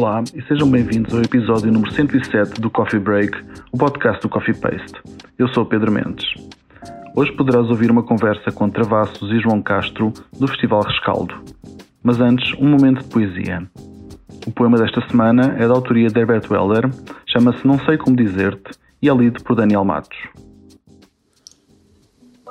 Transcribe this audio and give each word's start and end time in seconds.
Olá 0.00 0.22
e 0.32 0.40
sejam 0.42 0.70
bem-vindos 0.70 1.12
ao 1.12 1.20
episódio 1.20 1.72
número 1.72 1.92
107 1.92 2.60
do 2.60 2.70
Coffee 2.70 3.00
Break, 3.00 3.36
o 3.72 3.76
podcast 3.76 4.22
do 4.22 4.28
Coffee 4.28 4.54
Paste. 4.54 4.94
Eu 5.36 5.48
sou 5.48 5.66
Pedro 5.66 5.90
Mendes. 5.90 6.24
Hoje 7.16 7.32
poderás 7.32 7.68
ouvir 7.68 7.90
uma 7.90 8.04
conversa 8.04 8.52
com 8.52 8.70
Travassos 8.70 9.28
e 9.32 9.40
João 9.40 9.60
Castro 9.60 10.12
do 10.38 10.46
Festival 10.46 10.82
Rescaldo. 10.82 11.34
Mas 12.00 12.20
antes, 12.20 12.54
um 12.60 12.68
momento 12.68 13.02
de 13.02 13.08
poesia. 13.08 13.68
O 14.46 14.52
poema 14.52 14.78
desta 14.78 15.04
semana 15.08 15.56
é 15.58 15.66
da 15.66 15.74
autoria 15.74 16.06
de 16.06 16.16
Herbert 16.16 16.48
Weller, 16.48 16.88
chama-se 17.26 17.66
Não 17.66 17.80
Sei 17.80 17.98
Como 17.98 18.14
Dizer-te 18.14 18.78
e 19.02 19.08
é 19.08 19.12
lido 19.12 19.42
por 19.42 19.56
Daniel 19.56 19.84
Matos. 19.84 20.16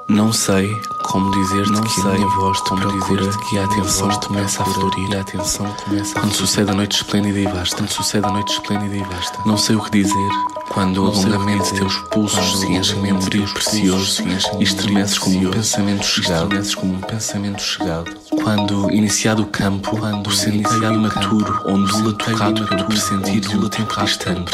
Não 0.10 0.32
sei 0.32 0.82
como 1.04 1.32
dizer 1.32 1.68
não 1.70 1.82
que 1.82 1.90
sei, 1.90 2.12
a 2.12 2.14
minha 2.14 2.28
voz 2.30 2.62
te 2.62 2.70
procura 2.76 3.30
que 3.50 3.58
a 3.58 3.66
atenção 3.66 4.10
começa 4.20 4.62
a 4.62 4.66
florir, 4.66 5.18
a 5.18 5.22
atenção 5.22 5.66
começa 5.84 6.18
a 6.18 6.22
Quando 6.22 6.34
sucede 6.34 6.72
a 6.72 6.74
noite 6.74 6.98
esplêndida 6.98 7.40
e 7.40 7.46
vasta, 7.46 7.78
quando 7.78 7.90
sucede 7.90 8.26
a 8.26 8.32
noite 8.32 8.54
esplêndida 8.54 8.96
e 8.96 9.04
vasta. 9.04 9.40
Não 9.46 9.58
sei 9.58 9.76
o 9.76 9.84
que 9.84 9.92
dizer 9.92 10.30
quando 10.70 11.06
alongamente 11.06 11.74
teus 11.74 11.98
pulsos 12.10 12.60
se 12.60 12.68
enchem 12.68 13.02
de 13.02 13.14
um 13.14 13.20
brilho 13.20 13.54
precioso 13.54 14.24
e 14.60 14.64
estremeces 14.64 15.18
como 15.18 15.48
um 15.48 15.52
pensamento 15.52 16.06
chegado, 16.06 16.76
como 16.76 16.94
um 16.94 17.02
pensamento 17.02 17.62
chegado. 17.62 18.18
Quando 18.44 18.92
iniciado 18.92 19.44
o 19.44 19.48
campo, 19.48 19.98
quando 19.98 20.28
o 20.28 20.32
sentido 20.32 20.94
imaturo 20.94 21.64
ondula 21.66 22.14
tocado 22.14 22.66
pelo 22.68 22.86
pressentir 22.86 23.42
de 23.42 23.58
um 23.58 23.68
tempo 23.68 24.04
distante, 24.04 24.52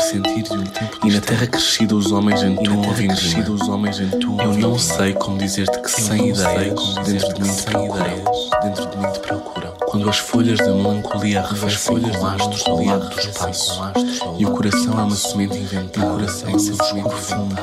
e 1.04 1.12
na 1.12 1.22
terra 1.22 1.48
crescida 1.48 1.96
os 1.96 2.12
homens 2.12 2.42
entoam 2.42 2.90
a 2.90 2.94
vindima. 2.94 3.46
Eu 4.44 4.54
não 4.58 4.80
sei 4.80 5.14
como 5.14 5.38
dizer-te 5.38 5.80
que 5.82 5.92
sem 5.92 6.30
ideias 6.30 6.96
dentro 7.06 7.34
de 7.34 7.42
mim 7.42 7.54
te 7.54 7.64
procuram. 7.64 8.24
Dentro 8.64 8.90
de 8.90 8.98
mim 8.98 9.12
te 9.12 9.20
procuram. 9.20 9.73
Quando 9.94 10.10
as 10.10 10.18
folhas 10.18 10.58
da 10.58 10.74
melancolia 10.74 11.42
arrefecem 11.42 12.02
com 12.02 12.26
astros 12.26 12.64
ao 12.66 12.84
lado 12.84 13.10
do 13.10 13.20
espaço 13.20 13.80
e 14.40 14.44
o 14.44 14.50
coração 14.50 15.00
é 15.00 15.04
uma 15.04 15.16
semente 15.16 15.56
inventada 15.56 16.26
em 16.48 16.58
seu 16.58 16.76
jogo 16.76 17.10
profundo 17.10 17.56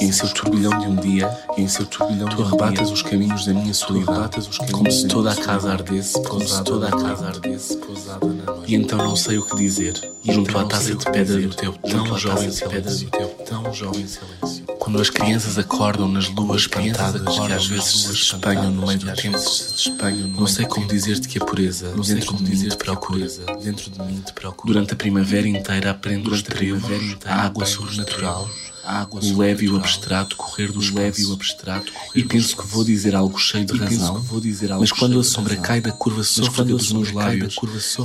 e 0.00 0.06
em 0.06 0.10
seu 0.10 0.28
turbilhão 0.30 0.76
de 0.76 0.86
um 0.88 0.96
dia 0.96 1.30
e 1.56 1.62
em 1.62 1.68
seu 1.68 1.86
turbilhão 1.86 2.28
tu 2.30 2.42
arrebatas 2.42 2.90
os 2.90 3.00
caminhos 3.00 3.46
da 3.46 3.54
minha 3.54 3.72
solidão 3.72 4.28
como 4.72 4.90
se 4.90 5.06
toda 5.06 5.30
a 5.30 5.36
casa 5.36 5.70
ardesse 5.70 6.20
como 6.24 6.48
se 6.48 6.64
toda 6.64 6.88
a 6.88 6.90
casa 6.90 7.28
ardesse 7.28 7.76
pousada 7.76 8.26
na 8.26 8.42
noite. 8.42 8.72
e 8.72 8.74
então 8.74 8.98
não 8.98 9.14
sei 9.14 9.38
o 9.38 9.46
que 9.46 9.54
dizer 9.54 9.94
junto 10.24 10.58
à 10.58 10.64
taça 10.64 10.96
de 10.96 11.04
pedra 11.04 11.40
do 11.40 11.54
teu 11.54 11.72
tão 11.74 12.18
jovem 12.18 12.50
silêncio. 12.50 13.08
tão 13.46 13.72
jovem 13.72 14.04
silêncio 14.04 14.67
quando 14.78 15.00
as 15.00 15.10
crianças 15.10 15.58
acordam 15.58 16.08
nas 16.08 16.28
luas 16.28 16.62
espantadas 16.62 17.20
que 17.22 17.52
às 17.52 17.66
vezes 17.66 17.84
se 17.88 18.12
espanham 18.12 18.70
no 18.70 18.86
meio 18.86 18.98
do 18.98 19.12
tempo. 19.14 19.38
não 20.36 20.46
sei 20.46 20.66
como 20.66 20.86
dizer-te 20.86 21.28
que 21.28 21.38
a 21.38 21.44
pureza 21.44 21.92
dentro 21.94 22.36
de 22.36 22.42
mim 22.42 22.68
te 22.68 22.76
procura 22.76 23.26
dentro 23.62 23.90
de 23.90 24.02
mim 24.02 24.20
te 24.20 24.32
procura 24.32 24.74
durante 24.74 24.92
a 24.92 24.96
primavera 24.96 25.48
inteira 25.48 25.90
aprendo 25.90 26.30
os 26.30 26.42
trevos 26.42 26.84
a 27.24 27.42
água 27.42 27.66
sobrenatural. 27.66 28.48
o 29.22 29.38
leve 29.38 29.66
e 29.66 29.68
o 29.68 29.76
abstrato 29.76 30.36
correr 30.36 30.72
do 30.72 30.80
leve 30.94 31.22
e 31.22 31.26
o 31.26 31.32
abstrato 31.32 31.92
e 32.14 32.22
penso 32.24 32.56
que 32.56 32.66
vou 32.66 32.84
dizer 32.84 33.14
algo 33.14 33.38
cheio 33.38 33.64
de 33.66 33.76
razão 33.76 34.24
mas 34.78 34.92
quando 34.92 35.18
a 35.18 35.24
sombra 35.24 35.56
cai 35.56 35.80
da 35.80 35.92
curva 35.92 36.22
sôfrega 36.22 36.70
dos 36.70 36.92
meus 36.92 37.12
lábios 37.12 37.56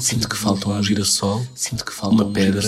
sinto 0.02 0.28
que 0.28 0.36
falta 0.36 0.68
um 0.70 0.84
girassol 0.84 1.46
sinto 1.56 1.86
que 1.86 1.94
falta 1.94 2.16
uma 2.16 2.26
pedra 2.32 2.62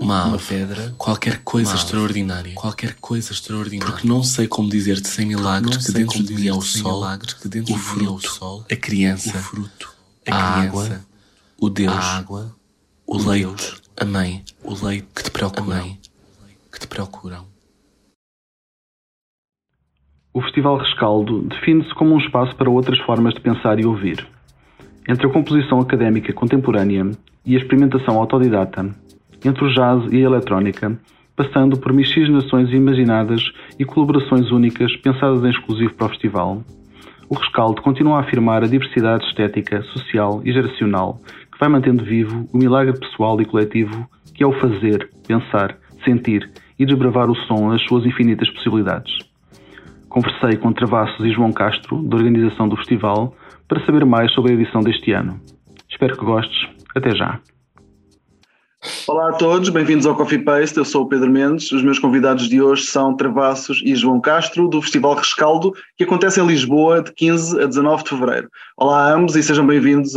uma 0.00 0.34
ave, 0.34 0.44
pedra, 0.48 0.94
qualquer 0.96 1.42
coisa 1.44 1.74
extraordinária, 1.74 2.54
qualquer 2.54 2.94
coisa 2.94 3.32
extraordinária. 3.32 3.92
Porque 3.92 4.08
não 4.08 4.22
sei 4.22 4.48
como 4.48 4.68
dizer-te 4.68 5.06
sem 5.08 5.26
milagres 5.26 5.86
que 5.86 5.92
dentro 5.92 6.22
de 6.22 6.34
mim 6.34 6.48
é 6.48 6.52
o 6.52 6.62
sol, 6.62 7.04
que 7.40 7.48
dentro 7.48 7.74
o 7.74 7.78
fruto, 7.78 8.64
a 8.70 8.76
criança, 8.76 9.28
o 9.28 9.40
fruto, 9.42 9.94
a, 10.26 10.62
água, 10.62 11.00
o 11.60 11.68
Deus, 11.68 11.94
a 11.94 12.18
água, 12.18 12.56
o, 13.06 13.18
leite, 13.18 13.74
a 13.96 14.04
mãe, 14.06 14.42
o 14.64 14.74
leite 14.84 15.06
que 15.14 15.24
te 15.24 15.30
procuram, 15.30 15.98
que 16.72 16.80
te 16.80 16.86
procuram. 16.86 17.44
O 20.32 20.40
Festival 20.42 20.78
Rescaldo 20.78 21.42
define-se 21.42 21.92
como 21.94 22.14
um 22.14 22.18
espaço 22.18 22.56
para 22.56 22.70
outras 22.70 22.98
formas 23.00 23.34
de 23.34 23.40
pensar 23.40 23.78
e 23.78 23.84
ouvir. 23.84 24.26
Entre 25.08 25.26
a 25.26 25.30
composição 25.30 25.80
académica 25.80 26.32
contemporânea 26.32 27.10
e 27.44 27.56
a 27.56 27.58
experimentação 27.58 28.16
autodidata, 28.16 28.94
entre 29.44 29.64
o 29.64 29.72
jazz 29.72 30.12
e 30.12 30.16
a 30.18 30.26
eletrónica, 30.26 30.98
passando 31.36 31.78
por 31.78 31.92
miscigenações 31.92 32.70
imaginadas 32.70 33.42
e 33.78 33.84
colaborações 33.84 34.50
únicas 34.50 34.94
pensadas 34.96 35.42
em 35.44 35.50
exclusivo 35.50 35.94
para 35.94 36.06
o 36.06 36.10
festival. 36.10 36.62
O 37.28 37.34
Rescaldo 37.34 37.80
continua 37.80 38.18
a 38.18 38.20
afirmar 38.20 38.62
a 38.62 38.66
diversidade 38.66 39.24
estética, 39.26 39.82
social 39.82 40.42
e 40.44 40.52
geracional 40.52 41.18
que 41.52 41.58
vai 41.58 41.68
mantendo 41.68 42.04
vivo 42.04 42.48
o 42.52 42.58
milagre 42.58 42.98
pessoal 42.98 43.40
e 43.40 43.44
coletivo 43.44 44.08
que 44.34 44.42
é 44.42 44.46
o 44.46 44.58
fazer, 44.58 45.10
pensar, 45.26 45.76
sentir 46.04 46.50
e 46.78 46.86
desbravar 46.86 47.30
o 47.30 47.36
som 47.36 47.68
nas 47.68 47.82
suas 47.84 48.04
infinitas 48.06 48.48
possibilidades. 48.50 49.12
Conversei 50.08 50.56
com 50.56 50.72
Travassos 50.72 51.24
e 51.24 51.30
João 51.30 51.52
Castro, 51.52 52.02
da 52.02 52.16
organização 52.16 52.68
do 52.68 52.76
festival, 52.76 53.36
para 53.68 53.84
saber 53.84 54.04
mais 54.04 54.32
sobre 54.32 54.52
a 54.52 54.54
edição 54.54 54.80
deste 54.80 55.12
ano. 55.12 55.40
Espero 55.88 56.16
que 56.16 56.24
gostes. 56.24 56.68
Até 56.96 57.14
já! 57.14 57.38
Olá 59.06 59.28
a 59.28 59.32
todos, 59.34 59.68
bem-vindos 59.68 60.06
ao 60.06 60.16
Coffee 60.16 60.38
Paste. 60.38 60.78
Eu 60.78 60.86
sou 60.86 61.02
o 61.02 61.06
Pedro 61.06 61.30
Mendes. 61.30 61.70
Os 61.70 61.82
meus 61.82 61.98
convidados 61.98 62.48
de 62.48 62.62
hoje 62.62 62.84
são 62.84 63.14
Travassos 63.14 63.82
e 63.84 63.94
João 63.94 64.18
Castro, 64.18 64.68
do 64.68 64.80
Festival 64.80 65.16
Rescaldo, 65.16 65.74
que 65.98 66.04
acontece 66.04 66.40
em 66.40 66.46
Lisboa 66.46 67.02
de 67.02 67.12
15 67.12 67.60
a 67.60 67.66
19 67.66 68.04
de 68.04 68.08
fevereiro. 68.08 68.48
Olá 68.78 69.04
a 69.04 69.14
ambos 69.14 69.36
e 69.36 69.42
sejam 69.42 69.66
bem-vindos 69.66 70.16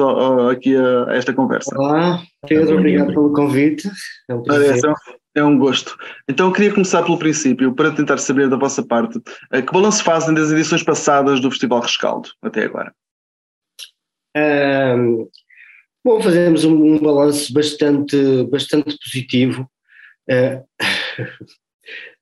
aqui 0.50 0.78
a, 0.78 1.12
a, 1.12 1.16
esta 1.16 1.34
conversa. 1.34 1.78
Olá, 1.78 2.22
Pedro, 2.48 2.78
obrigado 2.78 3.08
pelo 3.08 3.34
convite. 3.34 3.90
É 4.30 4.34
um, 4.34 4.44
é 5.36 5.44
um 5.44 5.58
gosto. 5.58 5.98
Então 6.30 6.48
eu 6.48 6.54
queria 6.54 6.72
começar 6.72 7.04
pelo 7.04 7.20
princípio, 7.20 7.76
para 7.76 7.92
tentar 7.92 8.18
saber 8.18 8.48
da 8.48 8.56
vossa 8.56 8.82
parte, 8.82 9.20
eh, 9.52 9.62
que 9.62 9.74
balanço 9.74 10.02
fazem 10.02 10.34
das 10.34 10.52
edições 10.52 10.84
passadas 10.84 11.42
do 11.42 11.52
Festival 11.52 11.82
Rescaldo 11.82 12.30
até 12.42 12.64
agora? 12.64 12.94
Um, 14.36 15.28
Bom, 16.04 16.22
fazemos 16.22 16.66
um, 16.66 16.74
um 16.74 17.00
balanço 17.00 17.54
bastante, 17.54 18.18
bastante 18.52 18.98
positivo. 18.98 19.70
Uh, 20.30 20.62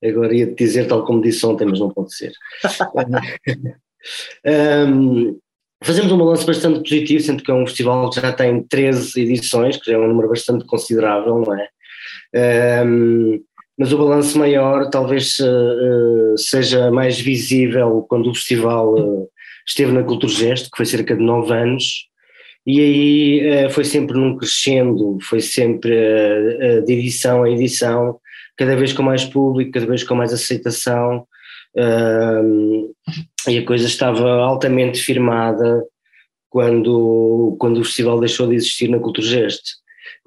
agora 0.03 0.36
ia-te 0.36 0.56
dizer 0.56 0.88
tal 0.88 1.03
como 1.03 1.22
disse 1.22 1.44
ontem, 1.46 1.66
mas 1.66 1.80
não 1.80 1.90
pode 1.90 2.16
ser. 2.16 2.31
um, 4.88 5.40
fazemos 5.84 6.12
um 6.12 6.18
balanço 6.18 6.46
bastante 6.46 6.80
positivo, 6.80 7.24
sendo 7.24 7.44
que 7.44 7.50
é 7.50 7.53
um 7.53 7.66
festival 7.66 8.09
que 8.12 8.22
já 8.22 8.31
tem 8.31 8.62
13 8.64 9.20
edições, 9.20 9.78
que 9.78 9.90
já 9.90 9.97
é 9.97 10.00
um 10.00 10.08
número 10.08 10.30
bastante 10.30 10.64
considerável, 10.66 11.40
não 11.40 11.56
é? 11.56 11.68
Um, 12.86 13.44
mas 13.78 13.91
o 13.91 13.97
balanço 13.97 14.38
maior 14.38 14.91
talvez 14.91 15.40
uh, 15.40 16.38
seja 16.38 16.91
mais 16.91 17.20
visível 17.20 18.06
quando 18.08 18.30
o 18.30 18.36
festival 18.36 18.94
uh, 18.94 19.28
esteve 19.66 19.91
na 19.91 20.03
Culturgest, 20.03 20.70
que 20.70 20.78
foi 20.78 20.86
cerca 20.86 21.16
de 21.16 21.24
9 21.24 21.52
anos, 21.52 22.10
e 22.66 22.79
aí 22.79 23.39
eh, 23.39 23.69
foi 23.69 23.83
sempre 23.83 24.17
num 24.17 24.38
crescendo, 24.38 25.17
foi 25.22 25.41
sempre 25.41 25.94
eh, 25.95 26.57
eh, 26.59 26.81
de 26.81 26.94
edição 26.94 27.44
a 27.44 27.49
edição, 27.49 28.19
cada 28.55 28.75
vez 28.75 28.94
com 28.94 29.01
mais 29.01 29.25
público, 29.25 29.72
cada 29.72 29.85
vez 29.88 30.03
com 30.03 30.13
mais 30.13 30.31
aceitação, 30.31 31.25
e 33.47 33.57
a 33.57 33.66
coisa 33.66 33.88
estava 33.88 34.29
altamente 34.41 35.01
firmada 35.01 35.81
quando, 36.49 37.55
quando 37.57 37.79
o 37.79 37.83
festival 37.85 38.19
deixou 38.19 38.45
de 38.47 38.55
existir 38.55 38.89
na 38.89 38.99
Culturgest. 38.99 39.61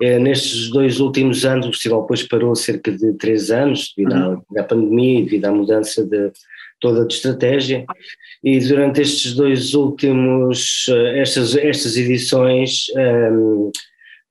Nestes 0.00 0.70
dois 0.70 1.00
últimos 1.00 1.44
anos, 1.44 1.66
o 1.66 1.72
festival 1.72 2.00
depois 2.00 2.22
parou 2.22 2.54
cerca 2.56 2.90
de 2.90 3.12
três 3.12 3.50
anos, 3.50 3.92
devido 3.94 4.14
à, 4.14 4.28
uhum. 4.30 4.42
à 4.58 4.64
pandemia 4.64 5.20
e 5.20 5.24
devido 5.24 5.44
à 5.44 5.52
mudança 5.52 6.02
de, 6.02 6.32
toda 6.80 7.06
de 7.06 7.14
estratégia 7.14 7.84
e 8.44 8.60
durante 8.60 9.00
estes 9.00 9.34
dois 9.34 9.72
últimos, 9.72 10.84
eh, 10.90 11.20
estas, 11.22 11.56
estas 11.56 11.96
edições, 11.96 12.88
um, 12.94 13.00
ehm, 13.00 13.36
o 13.36 13.72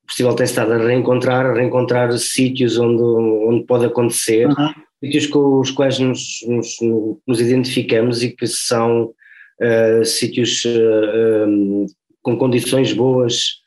festival 0.08 0.36
tem 0.36 0.44
estado 0.44 0.74
a 0.74 0.78
reencontrar, 0.78 1.48
a 1.48 1.54
reencontrar 1.54 2.16
sítios 2.20 2.78
onde, 2.78 3.02
onde 3.02 3.66
pode 3.66 3.86
acontecer, 3.86 4.48
uhum. 4.48 4.70
sítios 5.04 5.26
com 5.26 5.60
os 5.60 5.72
quais 5.72 5.98
nos, 5.98 6.46
nos, 6.48 6.78
nos 7.26 7.42
identificamos 7.42 8.22
e 8.22 8.30
que 8.30 8.46
são 8.46 9.06
uh, 9.06 10.06
sítios 10.06 10.64
uh, 10.66 10.70
eh, 10.70 11.46
um, 11.48 11.82
ehm, 11.82 11.86
com 12.22 12.38
condições 12.38 12.94
boas 12.94 13.64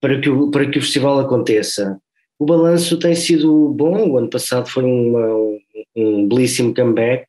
para 0.00 0.18
que, 0.18 0.30
o, 0.30 0.50
para 0.50 0.66
que 0.66 0.78
o 0.78 0.82
festival 0.82 1.20
aconteça. 1.20 2.00
O 2.38 2.46
balanço 2.46 2.98
tem 2.98 3.14
sido 3.14 3.68
bom, 3.68 4.08
o 4.08 4.18
ano 4.18 4.30
passado 4.30 4.66
foi 4.66 4.84
uma, 4.84 5.28
um 5.94 6.26
belíssimo 6.26 6.74
comeback, 6.74 7.26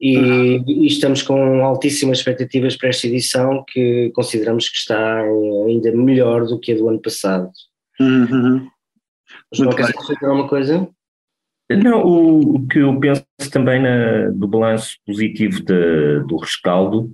e, 0.00 0.16
uhum. 0.16 0.64
e, 0.66 0.86
estamos 0.86 1.22
com 1.22 1.64
altíssimas 1.64 2.18
expectativas 2.18 2.76
para 2.76 2.88
esta 2.88 3.06
edição 3.06 3.64
que 3.66 4.10
consideramos 4.14 4.68
que 4.68 4.76
está 4.76 5.20
ainda 5.66 5.92
melhor 5.92 6.46
do 6.46 6.58
que 6.58 6.72
a 6.72 6.76
do 6.76 6.88
ano 6.88 7.00
passado. 7.00 7.50
Uhum. 8.00 8.68
João, 9.52 9.70
queres 9.70 9.92
dizer 9.92 10.24
alguma 10.24 10.48
coisa? 10.48 10.88
Não, 11.70 12.02
o, 12.02 12.56
o, 12.56 12.66
que 12.66 12.78
eu 12.78 12.98
penso 12.98 13.24
também 13.52 13.82
na, 13.82 14.30
do 14.30 14.48
balanço 14.48 14.96
positivo 15.04 15.62
de, 15.62 16.20
do 16.26 16.36
rescaldo 16.36 17.12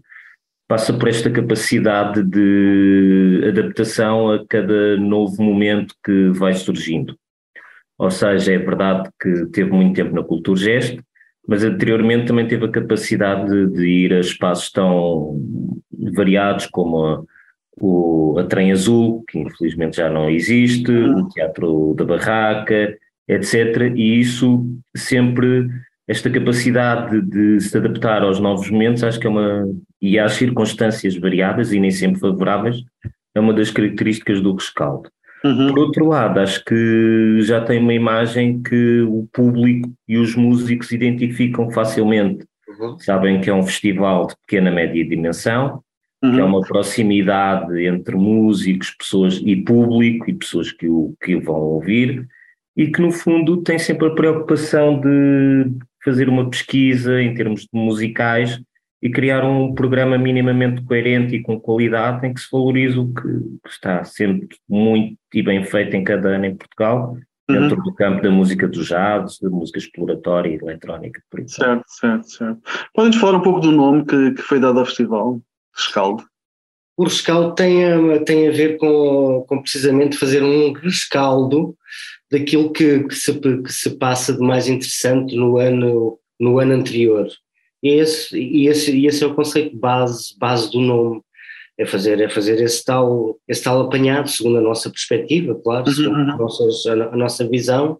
passa 0.69 0.93
por 0.93 1.09
esta 1.09 1.31
capacidade 1.31 2.23
de 2.23 3.45
adaptação 3.49 4.31
a 4.31 4.47
cada 4.47 4.97
novo 4.97 5.43
momento 5.43 5.95
que 6.05 6.31
vai 6.31 6.55
surgindo. 6.55 7.17
Ou 7.99 8.11
seja, 8.11 8.53
é 8.53 8.59
verdade 8.59 9.09
que 9.21 9.47
teve 9.47 9.71
muito 9.71 9.95
tempo 9.97 10.15
na 10.15 10.23
Cultura 10.23 10.59
Gesto, 10.59 11.03
mas 11.46 11.62
anteriormente 11.62 12.26
também 12.26 12.46
teve 12.46 12.64
a 12.64 12.70
capacidade 12.70 13.49
de, 13.49 13.67
de 13.75 13.87
ir 13.87 14.12
a 14.12 14.20
espaços 14.20 14.70
tão 14.70 15.41
variados 16.14 16.67
como 16.67 17.05
a, 17.05 17.23
o, 17.81 18.38
a 18.38 18.44
Trem 18.44 18.73
Azul, 18.73 19.25
que 19.29 19.38
infelizmente 19.38 19.96
já 19.96 20.08
não 20.08 20.31
existe, 20.31 20.91
o 20.91 21.29
Teatro 21.29 21.94
da 21.94 22.05
Barraca, 22.05 22.96
etc. 23.29 23.93
E 23.94 24.20
isso 24.20 24.67
sempre 24.96 25.69
esta 26.06 26.31
capacidade 26.31 27.20
de 27.23 27.61
se 27.61 27.76
adaptar 27.76 28.23
aos 28.23 28.38
novos 28.38 28.70
momentos, 28.70 29.02
acho 29.02 29.19
que 29.19 29.26
é 29.26 29.31
uma. 29.31 29.67
e 30.00 30.19
às 30.19 30.35
circunstâncias 30.35 31.17
variadas 31.17 31.73
e 31.73 31.81
nem 31.81 31.90
sempre 31.90 32.20
favoráveis, 32.20 32.76
é 33.35 33.40
uma 33.40 33.55
das 33.55 33.70
características 33.70 34.40
do 34.40 34.55
rescaldo. 34.55 35.11
Uhum. 35.44 35.69
Por 35.69 35.79
outro 35.79 36.08
lado, 36.08 36.41
acho 36.41 36.64
que 36.64 37.38
já 37.43 37.61
tem 37.61 37.79
uma 37.79 37.93
imagem 37.93 38.62
que 38.62 39.02
o 39.02 39.29
público 39.31 39.93
e 40.08 40.17
os 40.17 40.35
músicos 40.35 40.91
identificam 40.91 41.70
facilmente. 41.70 42.46
Uhum. 42.67 42.99
Sabem 42.99 43.41
que 43.41 43.50
é 43.50 43.55
um 43.55 43.62
festival 43.62 44.26
de 44.26 44.35
pequena 44.37 44.70
média 44.70 45.06
dimensão, 45.06 45.82
uhum. 46.23 46.32
que 46.32 46.41
é 46.41 46.43
uhum. 46.43 46.49
uma 46.49 46.61
proximidade 46.62 47.85
entre 47.85 48.17
músicos, 48.17 48.91
pessoas 48.91 49.41
e 49.44 49.55
público 49.55 50.31
e 50.31 50.35
pessoas 50.35 50.73
que 50.73 50.88
o, 50.88 51.14
que 51.23 51.37
o 51.37 51.43
vão 51.43 51.61
ouvir, 51.61 52.26
e 52.75 52.87
que 52.87 53.02
no 53.02 53.12
fundo 53.12 53.58
tem 53.58 53.79
sempre 53.79 54.08
a 54.08 54.14
preocupação 54.14 54.99
de 54.99 55.70
fazer 56.02 56.29
uma 56.29 56.49
pesquisa 56.49 57.20
em 57.20 57.35
termos 57.35 57.62
de 57.62 57.69
musicais 57.73 58.61
e 59.05 59.11
criar 59.11 59.45
um 59.45 59.75
programa 59.75 60.17
minimamente 60.17 60.83
coerente 60.83 61.37
e 61.37 61.43
com 61.43 61.61
qualidade 61.61 62.27
em 62.27 62.33
que 62.33 62.41
se 62.41 62.49
valorize 62.51 62.99
o 62.99 63.12
que 63.12 63.69
está 63.69 64.03
sempre 64.03 64.56
muito 64.67 65.19
e 65.35 65.43
bem 65.43 65.62
feito 65.62 65.95
em 65.95 66.03
cada 66.03 66.31
ano 66.31 66.47
em 66.47 66.56
Portugal, 66.56 67.15
dentro 67.47 67.77
uhum. 67.77 67.83
do 67.83 67.95
campo 67.95 68.23
da 68.23 68.31
música 68.31 68.67
do 68.67 68.83
jazz, 68.83 69.39
da 69.39 69.51
música 69.51 69.79
exploratória 69.79 70.49
e 70.49 70.55
eletrónica. 70.55 71.21
Por 71.31 71.41
isso. 71.41 71.56
Certo, 71.56 71.85
certo, 71.87 72.31
certo. 72.31 72.61
Podem-nos 72.95 73.21
falar 73.21 73.37
um 73.37 73.43
pouco 73.43 73.61
do 73.61 73.71
nome 73.71 74.06
que, 74.06 74.33
que 74.33 74.41
foi 74.43 74.59
dado 74.59 74.79
ao 74.79 74.87
festival, 74.87 75.39
Rescaldo? 75.77 76.25
O 76.97 77.05
rescaldo 77.05 77.55
tem 77.55 77.85
a, 77.85 78.25
tem 78.25 78.49
a 78.49 78.53
ver 78.53 78.79
com, 78.79 79.45
com 79.47 79.61
precisamente 79.61 80.17
fazer 80.17 80.43
um 80.43 80.73
rescaldo 80.73 81.77
daquilo 82.31 82.73
que, 82.73 83.05
que, 83.05 83.15
se, 83.15 83.39
que 83.39 83.73
se 83.73 83.99
passa 83.99 84.33
de 84.33 84.39
mais 84.39 84.67
interessante 84.67 85.37
no 85.37 85.59
ano, 85.59 86.19
no 86.41 86.59
ano 86.59 86.73
anterior. 86.73 87.29
E 87.85 87.91
esse, 87.91 88.39
e 88.39 88.67
esse, 88.67 89.07
esse 89.07 89.23
é 89.23 89.27
o 89.27 89.35
conceito 89.35 89.77
base, 89.77 90.35
base 90.39 90.73
do 90.73 90.81
nome. 90.81 91.21
É 91.77 91.85
fazer, 91.85 92.19
é 92.21 92.31
fazer 92.31 92.59
esse, 92.63 92.83
tal, 92.83 93.37
esse 93.47 93.63
tal 93.63 93.83
apanhado, 93.83 94.31
segundo 94.31 94.59
a 94.59 94.63
nossa 94.63 94.89
perspectiva, 94.89 95.61
claro, 95.63 95.87
uhum, 95.87 95.93
segundo 95.93 96.17
uhum. 96.17 96.31
a, 96.31 96.37
nossa, 96.37 96.93
a, 96.93 97.17
nossa 97.17 97.49
visão. 97.49 97.99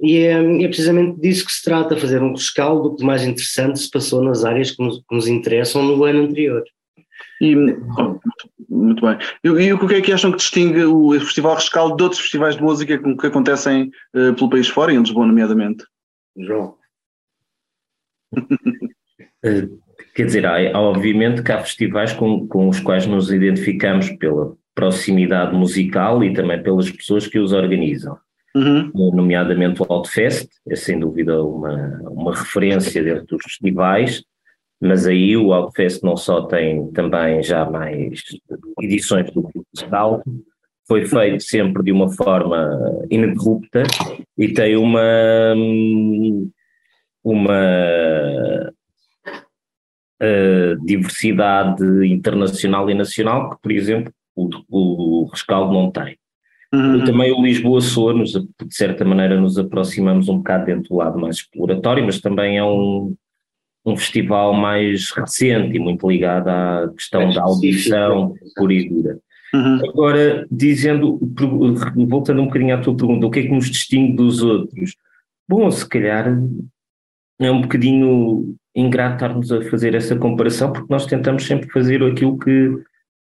E 0.00 0.18
é, 0.18 0.32
é, 0.32 0.68
precisamente 0.68 1.18
disso 1.20 1.46
que 1.46 1.52
se 1.52 1.62
trata, 1.62 1.96
fazer 1.96 2.20
um 2.20 2.32
rescaldo 2.32 2.90
do 2.90 2.96
que 2.96 3.04
mais 3.04 3.22
interessante 3.22 3.78
se 3.78 3.88
passou 3.88 4.22
nas 4.22 4.44
áreas 4.44 4.72
que 4.72 4.82
nos, 4.82 4.98
que 4.98 5.14
nos 5.14 5.28
interessam 5.28 5.82
no 5.84 6.04
ano 6.04 6.24
anterior. 6.24 6.62
E, 7.40 7.56
oh, 7.56 8.18
muito 8.68 9.06
bem. 9.06 9.16
E, 9.44 9.48
e, 9.48 9.72
o 9.72 9.88
que 9.88 9.94
é 9.94 10.00
que 10.02 10.12
acham 10.12 10.32
que 10.32 10.38
distingue 10.38 10.84
o 10.84 11.12
Festival 11.20 11.54
Rescaldo 11.54 11.96
de 11.96 12.02
outros 12.02 12.20
festivais 12.20 12.56
de 12.56 12.62
música 12.62 12.98
que, 12.98 13.16
que 13.16 13.26
acontecem 13.26 13.90
uh, 14.14 14.34
pelo 14.34 14.50
país 14.50 14.68
fora, 14.68 14.92
em 14.92 14.98
Lisboa, 14.98 15.26
nomeadamente? 15.26 15.84
João. 16.36 16.81
Eh, 19.44 19.68
quer 20.14 20.26
dizer, 20.26 20.46
há, 20.46 20.78
obviamente 20.78 21.42
que 21.42 21.50
há 21.50 21.58
festivais 21.58 22.12
com, 22.12 22.46
com 22.46 22.68
os 22.68 22.78
quais 22.78 23.06
nos 23.06 23.32
identificamos 23.32 24.08
pela 24.10 24.54
proximidade 24.72 25.52
musical 25.52 26.22
e 26.22 26.32
também 26.32 26.62
pelas 26.62 26.88
pessoas 26.88 27.26
que 27.26 27.40
os 27.40 27.52
organizam. 27.52 28.16
Uhum. 28.54 28.90
Nomeadamente 28.94 29.82
o 29.82 29.86
Altfest, 29.88 30.48
é 30.68 30.76
sem 30.76 31.00
dúvida 31.00 31.42
uma, 31.42 32.00
uma 32.08 32.34
referência 32.36 33.02
dentro 33.02 33.26
dos 33.26 33.42
festivais, 33.42 34.22
mas 34.80 35.06
aí 35.06 35.36
o 35.36 35.52
Outfest 35.52 36.02
não 36.02 36.16
só 36.16 36.42
tem 36.42 36.90
também 36.92 37.42
já 37.42 37.64
mais 37.68 38.22
edições 38.80 39.30
do 39.32 39.48
festival, 39.70 40.22
foi 40.86 41.06
feito 41.06 41.42
sempre 41.42 41.82
de 41.82 41.92
uma 41.92 42.10
forma 42.10 42.68
ininterrupta 43.10 43.84
e 44.36 44.52
tem 44.52 44.76
uma 44.76 45.54
uma 47.24 48.72
uh, 50.22 50.84
diversidade 50.84 51.84
internacional 52.06 52.88
e 52.90 52.94
nacional 52.94 53.50
que, 53.50 53.56
por 53.62 53.72
exemplo, 53.72 54.12
o, 54.34 54.48
o 54.70 55.24
rescaldo 55.26 55.72
não 55.72 55.90
tem. 55.90 56.16
Uhum. 56.72 57.04
Também 57.04 57.30
o 57.32 57.42
Lisboa 57.42 57.82
Soa, 57.82 58.14
nos, 58.14 58.30
de 58.30 58.48
certa 58.70 59.04
maneira, 59.04 59.38
nos 59.38 59.58
aproximamos 59.58 60.28
um 60.28 60.38
bocado 60.38 60.66
dentro 60.66 60.88
do 60.88 60.96
lado 60.96 61.18
mais 61.18 61.36
exploratório, 61.36 62.04
mas 62.04 62.18
também 62.18 62.56
é 62.56 62.64
um, 62.64 63.14
um 63.84 63.96
festival 63.96 64.54
mais 64.54 65.10
recente 65.10 65.76
e 65.76 65.78
muito 65.78 66.08
ligado 66.08 66.48
à 66.48 66.88
questão 66.96 67.22
é 67.22 67.34
da 67.34 67.42
audição 67.42 68.34
pura 68.56 68.72
e 68.72 68.88
dura. 68.88 69.18
Uhum. 69.54 69.80
Agora, 69.90 70.46
dizendo, 70.50 71.20
voltando 72.08 72.40
um 72.40 72.46
bocadinho 72.46 72.74
à 72.74 72.80
tua 72.80 72.96
pergunta, 72.96 73.26
o 73.26 73.30
que 73.30 73.40
é 73.40 73.42
que 73.42 73.50
nos 73.50 73.70
distingue 73.70 74.16
dos 74.16 74.42
outros? 74.42 74.96
Bom, 75.46 75.70
se 75.70 75.86
calhar 75.86 76.34
é 77.46 77.50
um 77.50 77.62
bocadinho 77.62 78.54
ingrato 78.74 79.14
estarmos 79.14 79.52
a 79.52 79.62
fazer 79.62 79.94
essa 79.94 80.16
comparação, 80.16 80.72
porque 80.72 80.92
nós 80.92 81.06
tentamos 81.06 81.44
sempre 81.44 81.70
fazer 81.70 82.02
aquilo 82.02 82.38
que, 82.38 82.78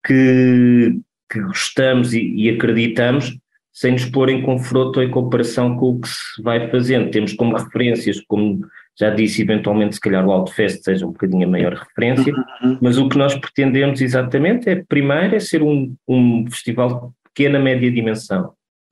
que, 0.06 1.00
que 1.32 1.42
gostamos 1.42 2.14
e, 2.14 2.22
e 2.36 2.50
acreditamos, 2.50 3.38
sem 3.74 3.94
nos 3.94 4.06
pôr 4.06 4.30
em 4.30 4.42
confronto 4.42 5.00
ou 5.00 5.06
em 5.06 5.10
comparação 5.10 5.76
com 5.78 5.92
o 5.92 6.02
que 6.02 6.08
se 6.08 6.42
vai 6.42 6.70
fazendo. 6.70 7.12
Temos 7.12 7.34
como 7.34 7.56
referências, 7.56 8.20
como 8.28 8.62
já 9.00 9.10
disse, 9.10 9.42
eventualmente, 9.42 9.96
se 9.96 10.02
calhar 10.02 10.26
o 10.26 10.32
Outfest 10.32 10.84
seja 10.84 11.06
um 11.06 11.12
bocadinho 11.12 11.48
a 11.48 11.52
maior 11.52 11.74
referência, 11.74 12.34
uhum. 12.62 12.78
mas 12.82 12.98
o 12.98 13.08
que 13.08 13.18
nós 13.18 13.34
pretendemos 13.34 14.02
exatamente 14.02 14.70
é, 14.70 14.84
primeiro, 14.88 15.36
é 15.36 15.40
ser 15.40 15.64
um, 15.64 15.96
um 16.06 16.46
festival 16.52 16.90
de 16.90 17.30
pequena, 17.30 17.58
média 17.58 17.90
dimensão. 17.90 18.52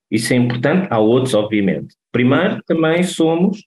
Isso 0.10 0.32
é 0.32 0.38
importante, 0.38 0.88
há 0.90 0.98
outros, 0.98 1.34
obviamente. 1.34 1.94
Primeiro, 2.14 2.62
também 2.66 3.04
somos 3.04 3.62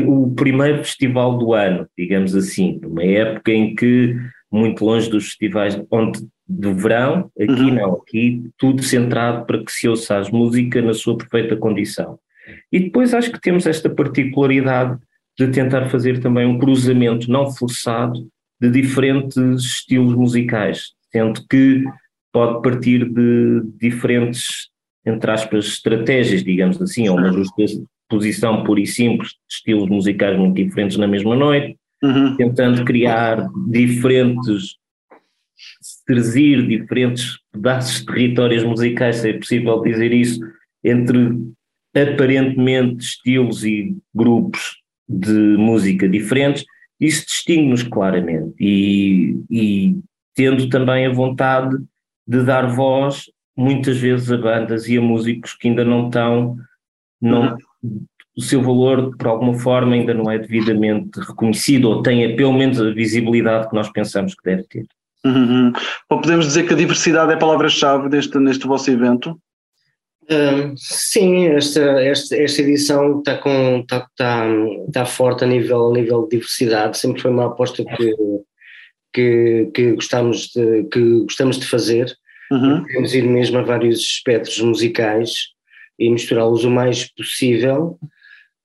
o 0.00 0.30
primeiro 0.34 0.78
festival 0.78 1.36
do 1.36 1.52
ano, 1.52 1.86
digamos 1.96 2.34
assim, 2.34 2.78
numa 2.82 3.04
época 3.04 3.52
em 3.52 3.74
que, 3.74 4.16
muito 4.50 4.84
longe 4.84 5.10
dos 5.10 5.24
festivais 5.24 5.80
onde, 5.90 6.26
do 6.48 6.74
verão, 6.74 7.30
aqui 7.38 7.50
uhum. 7.50 7.74
não, 7.74 7.92
aqui 7.94 8.50
tudo 8.56 8.82
centrado 8.82 9.44
para 9.44 9.62
que 9.62 9.70
se 9.70 9.88
ouça 9.88 10.18
as 10.18 10.30
músicas 10.30 10.84
na 10.84 10.94
sua 10.94 11.16
perfeita 11.16 11.56
condição. 11.56 12.18
E 12.70 12.80
depois 12.80 13.12
acho 13.12 13.30
que 13.30 13.40
temos 13.40 13.66
esta 13.66 13.88
particularidade 13.90 14.98
de 15.38 15.48
tentar 15.48 15.88
fazer 15.88 16.20
também 16.20 16.46
um 16.46 16.58
cruzamento 16.58 17.30
não 17.30 17.50
forçado 17.50 18.26
de 18.60 18.70
diferentes 18.70 19.36
estilos 19.36 20.14
musicais, 20.14 20.92
sendo 21.10 21.44
que 21.48 21.84
pode 22.32 22.62
partir 22.62 23.08
de 23.08 23.62
diferentes, 23.78 24.68
entre 25.04 25.30
aspas, 25.30 25.66
estratégias, 25.66 26.42
digamos 26.42 26.80
assim, 26.80 27.08
ou 27.08 27.18
uma 27.18 27.30
justaposição 28.12 28.64
pura 28.64 28.80
e 28.80 28.86
simples 28.86 29.30
de 29.30 29.36
estilos 29.50 29.88
musicais 29.88 30.38
muito 30.38 30.54
diferentes 30.54 30.96
na 30.96 31.06
mesma 31.06 31.34
noite, 31.34 31.76
uhum. 32.02 32.36
tentando 32.36 32.84
criar 32.84 33.48
diferentes, 33.68 34.76
trazir 36.06 36.66
diferentes 36.66 37.38
pedaços 37.52 38.00
de 38.00 38.06
territórios 38.06 38.64
musicais, 38.64 39.16
se 39.16 39.30
é 39.30 39.32
possível 39.34 39.80
dizer 39.82 40.12
isso, 40.12 40.40
entre 40.84 41.18
aparentemente 41.94 43.04
estilos 43.04 43.64
e 43.64 43.96
grupos 44.14 44.78
de 45.08 45.56
música 45.56 46.08
diferentes, 46.08 46.64
isso 47.00 47.26
distingue-nos 47.26 47.82
claramente 47.82 48.54
e, 48.60 49.36
e 49.50 49.96
tendo 50.34 50.68
também 50.68 51.06
a 51.06 51.12
vontade 51.12 51.76
de 52.26 52.44
dar 52.44 52.66
voz 52.66 53.24
muitas 53.56 53.98
vezes 53.98 54.30
a 54.32 54.38
bandas 54.38 54.88
e 54.88 54.96
a 54.96 55.00
músicos 55.00 55.52
que 55.52 55.68
ainda 55.68 55.84
não 55.84 56.06
estão, 56.06 56.56
não, 57.20 57.50
uhum. 57.50 57.56
O 58.36 58.40
seu 58.40 58.62
valor 58.62 59.16
por 59.16 59.26
alguma 59.28 59.54
forma 59.54 59.94
ainda 59.94 60.14
não 60.14 60.30
é 60.30 60.38
devidamente 60.38 61.20
reconhecido 61.20 61.90
ou 61.90 62.02
tem 62.02 62.34
pelo 62.34 62.52
menos 62.52 62.80
a 62.80 62.90
visibilidade 62.90 63.68
que 63.68 63.74
nós 63.74 63.90
pensamos 63.90 64.34
que 64.34 64.44
deve 64.44 64.64
ter. 64.64 64.86
Uhum. 65.24 65.72
podemos 66.08 66.46
dizer 66.46 66.66
que 66.66 66.74
a 66.74 66.76
diversidade 66.76 67.30
é 67.30 67.34
a 67.36 67.38
palavra-chave 67.38 68.08
neste, 68.08 68.36
neste 68.38 68.66
vosso 68.66 68.90
evento? 68.90 69.38
sim, 70.76 71.48
esta, 71.48 71.80
esta, 72.00 72.36
esta 72.36 72.62
edição 72.62 73.18
está, 73.18 73.36
com, 73.38 73.80
está, 73.80 74.06
está, 74.08 74.46
está 74.86 75.04
forte 75.04 75.44
a 75.44 75.46
nível, 75.46 75.90
a 75.90 75.92
nível 75.92 76.22
de 76.22 76.30
diversidade, 76.30 76.96
sempre 76.96 77.20
foi 77.20 77.30
uma 77.30 77.46
aposta 77.46 77.84
que, 77.84 78.14
que, 79.12 79.70
que, 79.74 79.92
gostamos, 79.92 80.48
de, 80.54 80.84
que 80.84 81.20
gostamos 81.20 81.58
de 81.58 81.66
fazer. 81.66 82.16
Uhum. 82.50 82.84
Ir 83.04 83.24
mesmo 83.24 83.58
a 83.58 83.62
vários 83.62 84.00
espectros 84.00 84.60
musicais 84.60 85.51
e 86.02 86.10
misturá-los 86.10 86.64
o 86.64 86.70
mais 86.70 87.08
possível. 87.14 87.96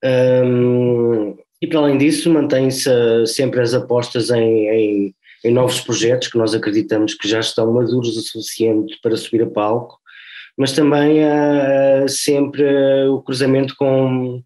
Um, 0.03 1.37
e 1.61 1.67
para 1.67 1.79
além 1.79 1.97
disso, 1.97 2.31
mantém-se 2.31 2.89
sempre 3.27 3.61
as 3.61 3.73
apostas 3.73 4.31
em, 4.31 4.67
em, 4.67 5.15
em 5.45 5.53
novos 5.53 5.79
projetos 5.81 6.29
que 6.29 6.37
nós 6.37 6.55
acreditamos 6.55 7.13
que 7.13 7.27
já 7.27 7.39
estão 7.39 7.71
maduros 7.71 8.17
o 8.17 8.21
suficiente 8.21 8.97
para 9.03 9.15
subir 9.15 9.43
a 9.43 9.47
palco, 9.47 9.99
mas 10.57 10.71
também 10.71 11.23
há 11.23 12.07
sempre 12.07 12.63
o 13.07 13.21
cruzamento 13.21 13.75
com, 13.77 14.41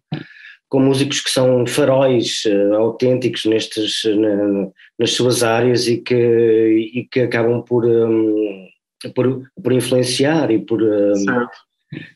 com 0.68 0.80
músicos 0.80 1.20
que 1.20 1.30
são 1.30 1.66
faróis 1.66 2.42
uh, 2.44 2.74
autênticos 2.74 3.46
nestes, 3.46 4.02
na, 4.04 4.68
nas 4.98 5.12
suas 5.12 5.42
áreas 5.42 5.86
e 5.86 5.98
que, 5.98 6.90
e 6.94 7.08
que 7.10 7.20
acabam 7.20 7.62
por, 7.62 7.86
um, 7.86 8.66
por, 9.14 9.42
por 9.62 9.72
influenciar 9.72 10.50
e 10.50 10.58
por, 10.58 10.82
um, 10.82 11.24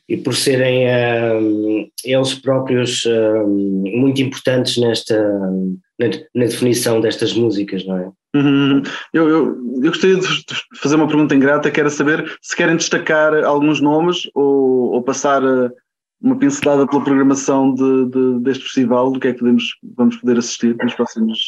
e 0.09 0.17
por 0.17 0.35
serem 0.35 0.87
um, 1.41 1.89
eles 2.03 2.33
próprios 2.33 3.03
muito 3.45 4.21
importantes 4.21 4.77
nesta 4.77 5.17
na, 5.99 6.07
na, 6.35 6.45
definição 6.45 7.01
destas 7.01 7.33
músicas, 7.33 7.85
não 7.85 7.97
é? 7.97 8.11
Uhum. 8.35 8.83
Eu, 9.13 9.29
eu, 9.29 9.45
eu, 9.83 9.89
gostaria 9.89 10.17
de 10.17 10.27
fazer 10.75 10.95
uma 10.95 11.07
pergunta 11.07 11.33
ingrata, 11.33 11.71
que 11.71 11.79
era 11.79 11.89
saber 11.89 12.37
se 12.41 12.55
querem 12.55 12.75
destacar 12.75 13.33
alguns 13.43 13.81
nomes 13.81 14.29
ou, 14.35 14.91
ou 14.91 15.03
passar 15.03 15.43
eh, 15.43 15.71
uma 16.21 16.37
pincelada 16.37 16.85
pela 16.87 17.03
programação 17.03 17.73
de, 17.73 18.05
de, 18.09 18.39
deste 18.41 18.63
festival, 18.65 19.11
do 19.11 19.19
que 19.19 19.29
é 19.29 19.33
que 19.33 19.39
podemos, 19.39 19.63
vamos 19.95 20.17
poder 20.17 20.37
assistir 20.37 20.75
nos 20.83 20.93
próximos 20.93 21.39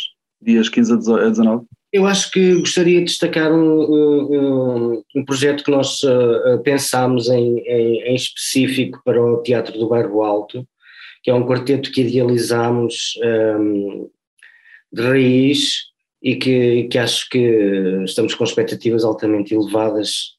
dias 0.41 0.69
15 0.69 0.93
a 0.93 1.29
19? 1.29 1.65
Eu 1.91 2.05
acho 2.05 2.29
que 2.31 2.53
gostaria 2.55 3.00
de 3.00 3.05
destacar 3.05 3.51
um, 3.51 3.81
um, 3.81 5.03
um 5.15 5.25
projeto 5.25 5.63
que 5.63 5.72
nós 5.72 6.03
uh, 6.03 6.62
pensámos 6.63 7.29
em, 7.29 7.60
em, 7.60 8.01
em, 8.03 8.15
específico 8.15 9.01
para 9.03 9.19
o 9.19 9.41
Teatro 9.41 9.77
do 9.77 9.89
Bairro 9.89 10.22
Alto, 10.22 10.67
que 11.24 11.31
é 11.31 11.34
um 11.34 11.46
quarteto 11.46 11.91
que 11.91 12.01
idealizámos 12.01 13.13
um, 13.60 14.08
de 14.93 15.01
raiz 15.01 15.89
e 16.22 16.36
que, 16.36 16.84
que 16.84 16.98
acho 16.98 17.27
que 17.29 17.39
estamos 18.05 18.36
com 18.36 18.43
expectativas 18.43 19.03
altamente 19.03 19.53
elevadas 19.53 20.38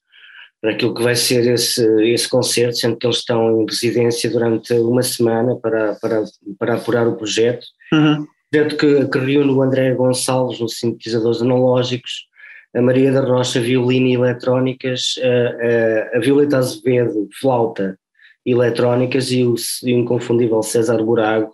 para 0.60 0.72
aquilo 0.72 0.94
que 0.94 1.02
vai 1.02 1.16
ser 1.16 1.46
esse, 1.52 1.84
esse 2.04 2.28
concerto, 2.28 2.76
sendo 2.76 2.96
que 2.96 3.06
eles 3.06 3.16
estão 3.16 3.62
em 3.62 3.66
residência 3.66 4.30
durante 4.30 4.72
uma 4.74 5.02
semana 5.02 5.56
para, 5.56 5.94
para, 5.94 6.22
para 6.58 6.74
apurar 6.74 7.08
o 7.08 7.16
projeto. 7.16 7.66
Uhum. 7.92 8.26
Projeto 8.50 8.76
que, 8.76 9.06
que 9.06 9.18
reúne 9.18 9.52
o 9.52 9.62
André 9.62 9.94
Gonçalves 9.94 10.58
nos 10.58 10.78
sintetizadores 10.78 11.40
analógicos, 11.40 12.26
a 12.74 12.82
Maria 12.82 13.12
da 13.12 13.20
Rocha, 13.20 13.60
violino 13.60 14.08
e 14.08 14.14
eletrónicas, 14.14 15.14
a, 15.22 16.14
a, 16.14 16.18
a 16.18 16.20
Violeta 16.20 16.58
Azevedo, 16.58 17.28
flauta 17.40 17.96
e 18.44 18.50
eletrónicas 18.50 19.30
e 19.30 19.44
o, 19.44 19.54
e 19.84 19.94
o 19.94 19.98
inconfundível 19.98 20.62
César 20.62 21.02
Burago 21.02 21.52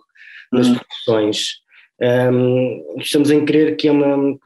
nas 0.51 0.67
uhum. 0.67 0.75
percussões. 0.75 1.67
Um, 1.99 2.83
estamos 2.99 3.31
em 3.31 3.43
crer 3.43 3.75
que 3.75 3.87
é, 3.87 3.91
uma, 3.91 4.37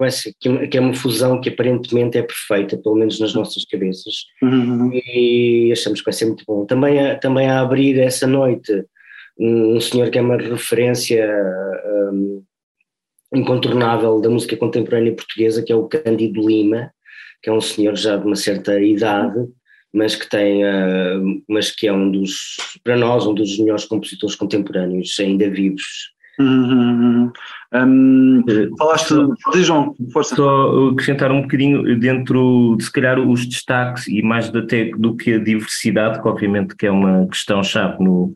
que 0.70 0.78
é 0.78 0.80
uma 0.80 0.94
fusão 0.94 1.40
que 1.42 1.50
aparentemente 1.50 2.18
é 2.18 2.22
perfeita, 2.22 2.78
pelo 2.78 2.96
menos 2.96 3.20
nas 3.20 3.34
nossas 3.34 3.66
cabeças, 3.66 4.26
uhum. 4.42 4.92
e 4.94 5.70
achamos 5.72 6.00
que 6.00 6.06
vai 6.06 6.14
ser 6.14 6.26
muito 6.26 6.44
bom. 6.48 6.66
Também 6.66 7.00
a, 7.00 7.18
também 7.18 7.50
a 7.50 7.60
abrir 7.60 8.00
essa 8.00 8.26
noite 8.26 8.86
um 9.42 9.80
senhor 9.80 10.10
que 10.10 10.20
é 10.20 10.22
uma 10.22 10.38
referência 10.38 11.28
um, 12.12 12.44
incontornável 13.34 14.22
da 14.22 14.30
música 14.30 14.56
contemporânea 14.56 15.16
portuguesa, 15.16 15.64
que 15.64 15.72
é 15.72 15.76
o 15.76 15.88
Cândido 15.88 16.48
Lima, 16.48 16.92
que 17.42 17.50
é 17.50 17.54
um 17.54 17.62
senhor 17.62 17.96
já 17.96 18.18
de 18.18 18.26
uma 18.26 18.36
certa 18.36 18.80
idade, 18.80 19.40
mas 19.94 20.16
que 20.16 20.30
tem, 20.30 20.64
uh, 20.64 21.44
mas 21.50 21.72
que 21.72 21.88
é 21.88 21.94
um 21.94 22.12
dos, 22.12 22.56
para 22.84 22.96
nós, 22.96 23.26
um 23.26 23.34
dos 23.34 23.58
melhores 23.58 23.86
compositores 23.86 24.36
contemporâneos 24.36 25.20
ainda 25.20 25.50
vivos 25.50 26.12
Uhum, 26.40 27.32
Um, 27.74 28.44
falaste, 28.78 29.14
de 29.54 29.64
João, 29.64 29.96
força. 30.12 30.36
Só 30.36 30.90
acrescentar 30.90 31.32
um 31.32 31.44
bocadinho 31.44 31.98
dentro 32.00 32.76
de 32.78 32.84
se 32.84 32.92
calhar 32.92 33.20
os 33.20 33.46
destaques 33.46 34.08
e 34.08 34.22
mais 34.22 34.54
até 34.54 34.92
do 34.98 35.16
que 35.16 35.34
a 35.34 35.40
diversidade, 35.40 36.22
que 36.22 36.28
obviamente 36.28 36.76
que 36.76 36.88
é 36.88 36.92
uma 36.92 37.28
questão-chave 37.28 38.04
no, 38.04 38.34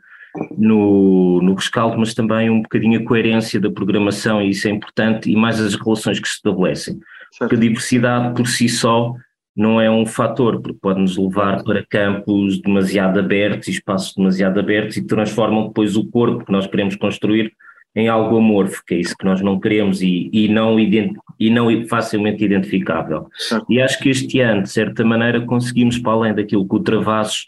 no, 0.58 1.42
no 1.42 1.54
rescaldo, 1.54 1.98
mas 1.98 2.14
também 2.14 2.50
um 2.50 2.62
bocadinho 2.62 3.00
a 3.00 3.04
coerência 3.04 3.60
da 3.60 3.70
programação, 3.70 4.42
e 4.42 4.50
isso 4.50 4.68
é 4.68 4.72
importante, 4.72 5.30
e 5.30 5.36
mais 5.36 5.60
as 5.60 5.76
relações 5.76 6.20
que 6.20 6.28
se 6.28 6.36
estabelecem. 6.36 6.96
Certo. 6.96 7.40
Porque 7.40 7.56
a 7.56 7.60
diversidade 7.60 8.36
por 8.36 8.48
si 8.48 8.70
só 8.70 9.14
não 9.56 9.80
é 9.80 9.90
um 9.90 10.06
fator, 10.06 10.62
porque 10.62 10.78
pode 10.82 11.00
nos 11.00 11.18
levar 11.18 11.64
para 11.64 11.86
campos 11.86 12.62
demasiado 12.62 13.20
abertos 13.20 13.70
e 13.70 13.72
espaços 13.72 14.14
demasiado 14.14 14.60
abertos 14.60 14.98
e 14.98 15.06
transformam 15.06 15.68
depois 15.68 15.96
o 15.96 16.06
corpo 16.10 16.46
que 16.46 16.52
nós 16.52 16.68
queremos 16.68 16.96
construir 16.96 17.54
em 17.96 18.10
algo 18.10 18.38
amorfo, 18.38 18.84
que 18.86 18.94
é 18.94 18.98
isso 18.98 19.16
que 19.18 19.24
nós 19.24 19.42
não 19.42 19.58
queremos 19.58 20.02
e, 20.02 20.30
e, 20.34 20.50
não, 20.50 20.78
e 20.78 21.50
não 21.50 21.88
facilmente 21.88 22.44
identificável. 22.44 23.30
E 23.70 23.82
acho 23.82 23.98
que 24.00 24.10
este 24.10 24.42
ano, 24.42 24.64
de 24.64 24.70
certa 24.70 25.06
maneira, 25.06 25.40
conseguimos, 25.40 25.98
para 25.98 26.12
além 26.12 26.36
daquilo 26.36 26.68
que 26.68 26.76
o 26.76 26.82
Travassos 26.82 27.46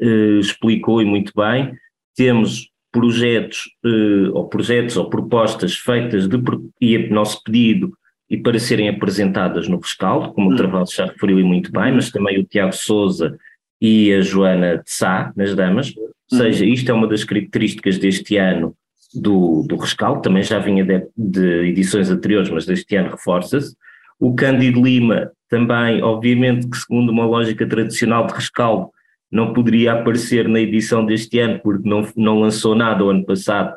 eh, 0.00 0.38
explicou 0.40 1.02
e 1.02 1.04
muito 1.04 1.32
bem, 1.36 1.74
temos 2.20 2.68
projetos, 2.92 3.70
eh, 3.82 4.28
ou 4.34 4.46
projetos 4.46 4.94
ou 4.98 5.08
propostas 5.08 5.74
feitas 5.74 6.28
de, 6.28 6.36
e 6.78 6.94
a 6.94 7.08
nosso 7.08 7.42
pedido 7.42 7.94
e 8.28 8.36
para 8.36 8.58
serem 8.58 8.90
apresentadas 8.90 9.66
no 9.68 9.78
Rescaldo, 9.78 10.34
como 10.34 10.50
hum. 10.50 10.52
o 10.52 10.56
Travassos 10.56 10.94
já 10.94 11.06
referiu 11.06 11.40
e 11.40 11.42
muito 11.42 11.72
bem, 11.72 11.94
mas 11.94 12.10
também 12.10 12.38
o 12.38 12.44
Tiago 12.44 12.74
Souza 12.74 13.38
e 13.80 14.12
a 14.12 14.20
Joana 14.20 14.76
de 14.76 14.90
Sá, 14.92 15.32
nas 15.34 15.54
damas, 15.54 15.94
ou 15.96 16.36
seja, 16.36 16.66
isto 16.66 16.90
é 16.90 16.94
uma 16.94 17.08
das 17.08 17.24
características 17.24 17.96
deste 17.96 18.36
ano 18.36 18.76
do, 19.14 19.64
do 19.66 19.76
rescaldo, 19.76 20.20
também 20.20 20.42
já 20.42 20.58
vinha 20.58 20.84
de, 20.84 21.06
de 21.16 21.68
edições 21.68 22.10
anteriores, 22.10 22.50
mas 22.50 22.66
deste 22.66 22.96
ano 22.96 23.12
reforça-se. 23.12 23.74
O 24.18 24.34
Cândido 24.34 24.84
Lima 24.84 25.30
também, 25.48 26.02
obviamente 26.02 26.68
que 26.68 26.76
segundo 26.76 27.08
uma 27.08 27.24
lógica 27.24 27.66
tradicional 27.66 28.26
de 28.26 28.34
rescaldo, 28.34 28.90
não 29.30 29.52
poderia 29.52 29.92
aparecer 29.92 30.48
na 30.48 30.60
edição 30.60 31.04
deste 31.04 31.38
ano, 31.38 31.60
porque 31.60 31.88
não, 31.88 32.06
não 32.16 32.40
lançou 32.40 32.74
nada 32.74 33.04
o 33.04 33.10
ano 33.10 33.24
passado, 33.24 33.74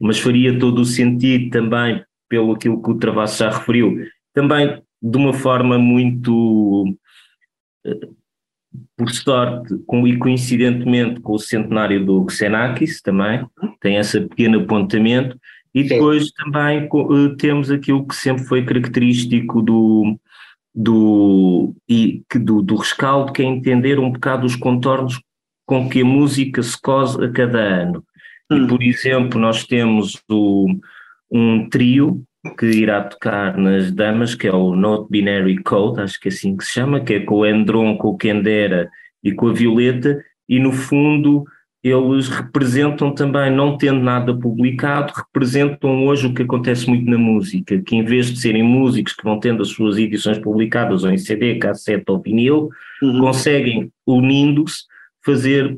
mas 0.00 0.18
faria 0.18 0.58
todo 0.58 0.80
o 0.80 0.84
sentido 0.84 1.50
também, 1.50 2.02
pelo 2.28 2.52
aquilo 2.52 2.80
que 2.82 2.90
o 2.90 2.98
Travasso 2.98 3.38
já 3.38 3.50
referiu, 3.50 4.04
também 4.32 4.82
de 5.02 5.16
uma 5.16 5.32
forma 5.32 5.78
muito 5.78 6.96
eh, 7.84 8.08
por 8.96 9.10
sorte, 9.10 9.76
com, 9.86 10.06
e 10.06 10.16
coincidentemente 10.16 11.20
com 11.20 11.34
o 11.34 11.38
centenário 11.38 12.04
do 12.04 12.28
Xenakis 12.28 13.02
também, 13.02 13.44
tem 13.80 13.96
esse 13.96 14.20
pequeno 14.20 14.60
apontamento, 14.60 15.38
e 15.74 15.84
depois 15.84 16.26
Sim. 16.26 16.32
também 16.36 16.88
uh, 16.92 17.36
temos 17.36 17.70
aquilo 17.70 18.06
que 18.06 18.14
sempre 18.14 18.44
foi 18.44 18.64
característico 18.64 19.62
do, 19.62 20.18
do, 20.74 21.74
e, 21.88 22.22
que 22.30 22.38
do, 22.38 22.62
do 22.62 22.76
rescaldo, 22.76 23.32
que 23.32 23.42
é 23.42 23.44
entender 23.44 23.98
um 23.98 24.10
bocado 24.10 24.46
os 24.46 24.56
contornos 24.56 25.20
com 25.66 25.88
que 25.88 26.02
a 26.02 26.04
música 26.04 26.62
se 26.62 26.80
cose 26.80 27.22
a 27.24 27.30
cada 27.30 27.58
ano. 27.58 28.04
Hum. 28.50 28.64
E, 28.64 28.68
por 28.68 28.82
exemplo, 28.82 29.40
nós 29.40 29.66
temos 29.66 30.22
o, 30.30 30.66
um 31.30 31.68
trio 31.68 32.22
que 32.58 32.66
irá 32.66 33.02
tocar 33.04 33.56
nas 33.56 33.92
damas, 33.92 34.34
que 34.34 34.48
é 34.48 34.52
o 34.52 34.74
Not 34.74 35.06
Binary 35.08 35.62
Code, 35.62 36.00
acho 36.00 36.18
que 36.18 36.28
é 36.28 36.32
assim 36.32 36.56
que 36.56 36.64
se 36.64 36.72
chama, 36.72 37.00
que 37.00 37.14
é 37.14 37.20
com 37.20 37.36
o 37.36 37.46
Endron, 37.46 37.96
com 37.96 38.08
o 38.08 38.16
Kendera 38.16 38.90
e 39.22 39.32
com 39.32 39.48
a 39.48 39.52
Violeta, 39.52 40.22
e 40.48 40.58
no 40.58 40.72
fundo 40.72 41.44
eles 41.82 42.28
representam 42.28 43.12
também, 43.12 43.50
não 43.50 43.76
tendo 43.76 44.00
nada 44.00 44.32
publicado, 44.36 45.12
representam 45.16 46.06
hoje 46.06 46.28
o 46.28 46.34
que 46.34 46.42
acontece 46.42 46.88
muito 46.88 47.10
na 47.10 47.18
música, 47.18 47.80
que 47.82 47.96
em 47.96 48.04
vez 48.04 48.30
de 48.32 48.38
serem 48.38 48.62
músicos 48.62 49.14
que 49.14 49.24
vão 49.24 49.40
tendo 49.40 49.62
as 49.62 49.68
suas 49.68 49.98
edições 49.98 50.38
publicadas 50.38 51.02
ou 51.02 51.10
em 51.10 51.18
CD, 51.18 51.56
cassete 51.56 52.04
ou 52.06 52.20
vinil, 52.20 52.70
uhum. 53.02 53.20
conseguem, 53.20 53.90
unindo-se, 54.06 54.84
fazer 55.24 55.76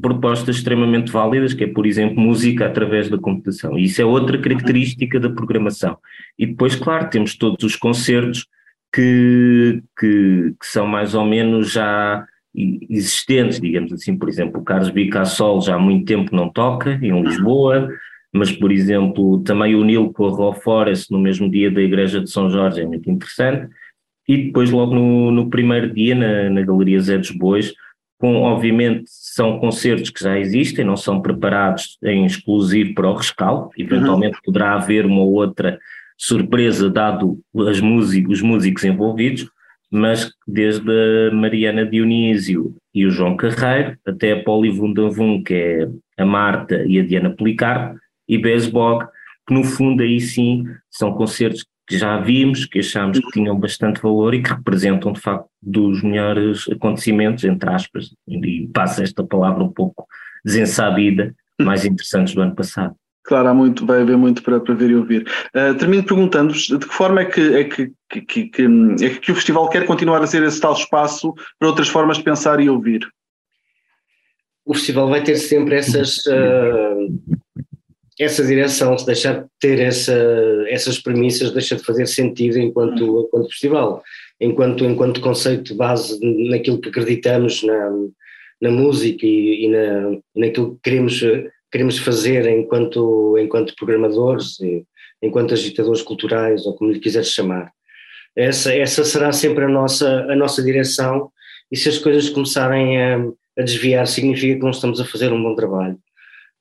propostas 0.00 0.56
extremamente 0.56 1.10
válidas, 1.10 1.52
que 1.52 1.64
é, 1.64 1.66
por 1.66 1.84
exemplo, 1.84 2.18
música 2.20 2.66
através 2.66 3.10
da 3.10 3.18
computação. 3.18 3.78
E 3.78 3.84
isso 3.84 4.00
é 4.00 4.04
outra 4.04 4.38
característica 4.38 5.20
da 5.20 5.28
programação. 5.28 5.98
E 6.38 6.46
depois, 6.46 6.74
claro, 6.74 7.10
temos 7.10 7.36
todos 7.36 7.64
os 7.64 7.76
concertos 7.76 8.46
que, 8.94 9.82
que, 9.98 10.54
que 10.58 10.66
são 10.66 10.86
mais 10.86 11.14
ou 11.14 11.24
menos 11.24 11.72
já 11.72 12.26
existentes, 12.54 13.60
digamos 13.60 13.92
assim, 13.92 14.16
por 14.16 14.28
exemplo, 14.28 14.60
o 14.60 14.64
Carlos 14.64 14.90
Bicassol 14.90 15.60
já 15.60 15.76
há 15.76 15.78
muito 15.78 16.06
tempo 16.06 16.34
não 16.34 16.48
toca 16.48 16.98
em 17.02 17.22
Lisboa, 17.22 17.88
mas, 18.32 18.52
por 18.52 18.70
exemplo, 18.70 19.42
também 19.42 19.74
o 19.74 19.84
Nil 19.84 20.12
com 20.12 20.26
a 20.26 20.36
Raw 20.36 20.52
Forest 20.52 21.10
no 21.10 21.18
mesmo 21.18 21.50
dia 21.50 21.70
da 21.70 21.80
Igreja 21.80 22.20
de 22.20 22.30
São 22.30 22.50
Jorge 22.50 22.80
é 22.80 22.86
muito 22.86 23.10
interessante, 23.10 23.68
e 24.26 24.44
depois 24.44 24.70
logo 24.70 24.94
no, 24.94 25.30
no 25.30 25.48
primeiro 25.48 25.92
dia 25.92 26.14
na, 26.14 26.50
na 26.50 26.62
Galeria 26.62 27.00
Zé 27.00 27.16
dos 27.16 27.30
Bois, 27.30 27.72
com, 28.18 28.42
obviamente, 28.42 29.04
são 29.06 29.58
concertos 29.60 30.10
que 30.10 30.22
já 30.22 30.38
existem, 30.38 30.84
não 30.84 30.96
são 30.96 31.22
preparados 31.22 31.96
em 32.02 32.26
exclusivo 32.26 32.92
para 32.94 33.08
o 33.08 33.14
rescaldo, 33.14 33.70
eventualmente 33.78 34.34
uhum. 34.34 34.42
poderá 34.44 34.74
haver 34.74 35.06
uma 35.06 35.22
outra 35.22 35.78
surpresa 36.16 36.90
dado 36.90 37.38
as 37.68 37.80
músicos, 37.80 38.38
os 38.38 38.42
músicos 38.42 38.84
envolvidos, 38.84 39.48
mas 39.90 40.30
desde 40.46 40.90
a 41.30 41.34
Mariana 41.34 41.86
Dionísio 41.86 42.74
e 42.94 43.06
o 43.06 43.10
João 43.10 43.36
Carreiro, 43.36 43.96
até 44.06 44.32
a 44.32 44.42
Poli 44.42 44.70
Vundavum, 44.70 45.42
que 45.42 45.54
é 45.54 45.88
a 46.22 46.26
Marta 46.26 46.84
e 46.86 46.98
a 46.98 47.04
Diana 47.04 47.30
Policarpo, 47.30 47.98
e 48.28 48.36
Besbog, 48.36 49.06
que 49.46 49.54
no 49.54 49.64
fundo 49.64 50.02
aí 50.02 50.20
sim 50.20 50.64
são 50.90 51.12
concertos 51.14 51.64
que 51.88 51.96
já 51.96 52.20
vimos, 52.20 52.66
que 52.66 52.80
achamos 52.80 53.18
que 53.18 53.30
tinham 53.30 53.58
bastante 53.58 54.02
valor 54.02 54.34
e 54.34 54.42
que 54.42 54.50
representam 54.50 55.10
de 55.10 55.20
facto 55.20 55.48
dos 55.62 56.02
melhores 56.02 56.68
acontecimentos, 56.68 57.44
entre 57.44 57.70
aspas, 57.70 58.14
e 58.28 58.68
passa 58.74 59.02
esta 59.02 59.24
palavra 59.24 59.64
um 59.64 59.72
pouco 59.72 60.06
desensabida, 60.44 61.34
mais 61.58 61.86
interessantes 61.86 62.34
do 62.34 62.42
ano 62.42 62.54
passado. 62.54 62.94
Claro, 63.28 63.48
há 63.48 63.52
muito, 63.52 63.84
vai 63.84 64.00
haver 64.00 64.16
muito 64.16 64.42
para, 64.42 64.58
para 64.58 64.74
ver 64.74 64.88
e 64.88 64.94
ouvir. 64.94 65.20
Uh, 65.54 65.76
termino 65.76 66.02
perguntando-vos 66.02 66.62
de 66.62 66.78
que 66.78 66.94
forma 66.94 67.20
é 67.20 67.24
que, 67.26 67.40
é 67.56 67.64
que, 67.64 67.92
que, 68.08 68.48
que, 68.48 68.62
é 69.04 69.10
que 69.10 69.30
o 69.30 69.34
festival 69.34 69.68
quer 69.68 69.84
continuar 69.84 70.22
a 70.22 70.26
ser 70.26 70.42
esse 70.44 70.58
tal 70.58 70.72
espaço 70.72 71.34
para 71.58 71.68
outras 71.68 71.88
formas 71.88 72.16
de 72.16 72.24
pensar 72.24 72.58
e 72.58 72.70
ouvir? 72.70 73.06
O 74.64 74.72
festival 74.72 75.10
vai 75.10 75.22
ter 75.22 75.36
sempre 75.36 75.76
essas, 75.76 76.24
uh, 76.24 77.12
essa 78.18 78.42
direção, 78.42 78.96
se 78.96 79.04
deixar 79.04 79.42
de 79.42 79.46
ter 79.60 79.78
essa, 79.78 80.16
essas 80.68 80.98
premissas, 80.98 81.52
deixa 81.52 81.76
de 81.76 81.84
fazer 81.84 82.06
sentido 82.06 82.58
enquanto, 82.58 83.28
festival, 83.50 84.02
enquanto, 84.40 84.86
enquanto 84.86 85.20
conceito 85.20 85.74
base 85.74 86.18
naquilo 86.48 86.80
que 86.80 86.88
acreditamos 86.88 87.62
na, 87.62 87.90
na 88.62 88.70
música 88.70 89.26
e, 89.26 89.66
e, 89.66 89.68
na, 89.68 90.18
naquilo 90.34 90.76
que 90.76 90.80
queremos 90.82 91.22
queremos 91.70 91.98
fazer 91.98 92.46
enquanto, 92.46 93.36
enquanto 93.38 93.74
programadores, 93.76 94.56
enquanto 95.22 95.54
agitadores 95.54 96.02
culturais, 96.02 96.66
ou 96.66 96.74
como 96.74 96.90
lhe 96.90 97.00
quiseres 97.00 97.32
chamar. 97.32 97.70
Essa, 98.36 98.74
essa 98.74 99.04
será 99.04 99.32
sempre 99.32 99.64
a 99.64 99.68
nossa, 99.68 100.26
a 100.30 100.36
nossa 100.36 100.62
direção, 100.62 101.30
e 101.70 101.76
se 101.76 101.88
as 101.88 101.98
coisas 101.98 102.28
começarem 102.30 103.02
a, 103.02 103.16
a 103.58 103.62
desviar, 103.62 104.06
significa 104.06 104.54
que 104.54 104.62
não 104.62 104.70
estamos 104.70 105.00
a 105.00 105.04
fazer 105.04 105.32
um 105.32 105.42
bom 105.42 105.54
trabalho. 105.54 105.98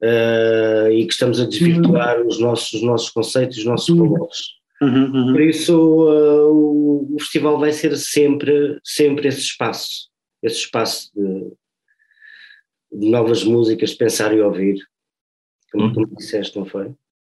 Uh, 0.01 0.91
e 0.91 1.07
que 1.07 1.13
estamos 1.13 1.39
a 1.39 1.45
desvirtuar 1.45 2.19
uhum. 2.19 2.27
os, 2.27 2.39
nossos, 2.39 2.73
os 2.73 2.83
nossos 2.83 3.09
conceitos, 3.09 3.57
os 3.57 3.65
nossos 3.65 3.89
uhum. 3.89 4.09
valores. 4.09 4.39
Uhum, 4.79 5.11
uhum. 5.11 5.33
Por 5.33 5.41
isso, 5.41 5.75
uh, 5.75 6.51
o, 6.51 7.15
o, 7.15 7.19
festival 7.19 7.59
vai 7.59 7.71
ser 7.71 7.95
sempre, 7.97 8.79
sempre 8.83 9.27
esse 9.27 9.39
espaço, 9.39 10.09
esse 10.43 10.57
espaço 10.57 11.09
de, 11.15 11.51
de 12.99 13.09
novas 13.09 13.43
músicas, 13.43 13.95
pensar 13.95 14.35
e 14.35 14.41
ouvir 14.41 14.77
como 15.71 15.85
uhum. 15.85 15.93
tu 15.93 15.99
me 16.01 16.15
disseste, 16.15 16.57
não 16.57 16.65
foi? 16.65 16.91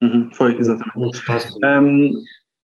Uhum, 0.02 0.30
foi, 0.34 0.58
exatamente. 0.58 0.98
Um. 0.98 1.12
Um, 1.66 2.12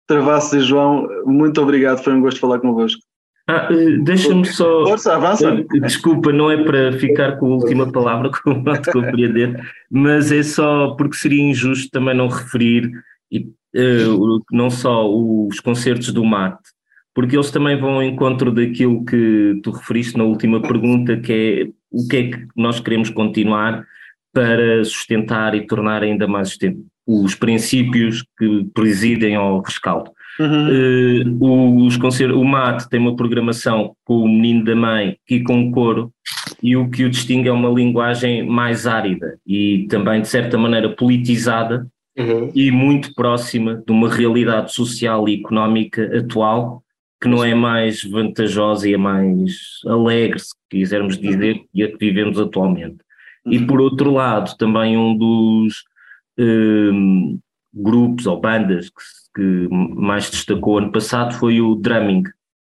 Travassos 0.08 0.53
e 0.53 0.62
João, 0.62 1.08
muito 1.25 1.62
obrigado, 1.62 2.03
foi 2.03 2.13
um 2.13 2.22
gosto 2.22 2.39
falar 2.39 2.60
convosco. 2.60 3.00
Ah, 3.48 3.68
eh, 3.72 3.98
deixa-me 3.98 4.46
só. 4.46 4.86
Força, 4.86 5.15
avança. 5.15 5.50
Eh, 5.50 5.79
desculpa, 5.82 6.32
não 6.32 6.50
é 6.51 6.63
para 6.63 6.94
ficar 6.94 7.38
com 7.38 7.48
a 7.48 7.56
última 7.56 7.91
palavra, 7.91 8.32
como 8.44 8.63
pode 8.63 8.91
compreender, 8.91 9.60
mas 9.89 10.32
é 10.32 10.41
só 10.41 10.96
porque 10.96 11.15
seria 11.15 11.44
injusto 11.44 11.89
também 11.91 12.15
não 12.15 12.27
referir 12.27 12.91
e, 13.32 13.51
uh, 13.75 14.44
não 14.51 14.70
só 14.70 15.08
os 15.08 15.60
concertos 15.60 16.12
do 16.12 16.24
Mate, 16.24 16.70
porque 17.13 17.36
eles 17.36 17.51
também 17.51 17.79
vão 17.79 17.96
ao 17.96 18.03
encontro 18.03 18.51
daquilo 18.51 19.06
que 19.06 19.60
tu 19.63 19.72
referiste 19.72 20.18
na 20.18 20.24
última 20.24 20.62
pergunta, 20.62 21.18
que 21.18 21.34
é 21.34 21.72
o 21.91 22.08
que 22.08 22.18
é 22.18 22.29
que 22.29 22.48
nós 22.56 22.79
queremos 22.79 23.10
continuar 23.10 23.86
para 24.33 24.83
sustentar 24.83 25.55
e 25.55 25.65
tornar 25.65 26.03
ainda 26.03 26.27
mais 26.27 26.57
os 27.07 27.36
princípios 27.36 28.24
que 28.38 28.65
presidem 28.74 29.36
ao 29.36 29.62
rescaldo. 29.62 30.12
Uhum. 30.39 31.33
Uh, 31.41 31.86
os 31.86 31.98
o 31.98 32.45
MAT 32.45 32.88
tem 32.88 33.00
uma 33.00 33.15
programação 33.15 33.93
com 34.05 34.19
o 34.19 34.27
menino 34.27 34.63
da 34.63 34.75
mãe 34.75 35.17
e 35.29 35.41
com 35.41 35.67
o 35.67 35.71
coro, 35.71 36.13
e 36.63 36.77
o 36.77 36.89
que 36.89 37.03
o 37.03 37.09
distingue 37.09 37.50
é 37.50 37.51
uma 37.51 37.69
linguagem 37.69 38.45
mais 38.45 38.88
árida 38.88 39.38
e 39.45 39.86
também, 39.89 40.21
de 40.21 40.27
certa 40.27 40.57
maneira, 40.57 40.89
politizada 40.89 41.86
uhum. 42.17 42.51
e 42.55 42.71
muito 42.71 43.13
próxima 43.13 43.83
de 43.86 43.91
uma 43.91 44.09
realidade 44.09 44.73
social 44.73 45.27
e 45.27 45.39
económica 45.39 46.17
atual 46.17 46.82
que 47.21 47.27
não 47.27 47.43
é 47.43 47.54
mais 47.54 48.01
vantajosa 48.04 48.88
e 48.88 48.93
é 48.93 48.97
mais 48.97 49.82
alegre, 49.86 50.39
se 50.39 50.54
quisermos 50.69 51.17
dizer, 51.17 51.62
e 51.73 51.84
a 51.84 51.91
que 51.91 51.97
vivemos 51.97 52.39
atualmente. 52.39 52.97
E 53.49 53.65
por 53.65 53.81
outro 53.81 54.12
lado, 54.12 54.55
também 54.57 54.97
um 54.97 55.15
dos 55.17 55.83
um, 56.39 57.39
grupos 57.73 58.25
ou 58.25 58.39
bandas 58.39 58.89
que, 58.89 59.67
que, 59.67 59.67
mais 59.69 60.29
destacou 60.29 60.77
ano 60.77 60.91
passado 60.91 61.33
foi 61.35 61.62
o 61.62 61.75
Drumming, 61.75 62.23